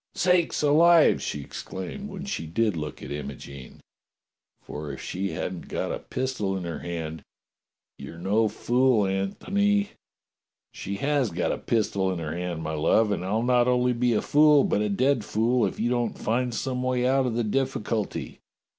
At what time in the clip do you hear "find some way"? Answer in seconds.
16.17-17.05